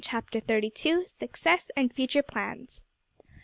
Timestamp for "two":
0.71-1.05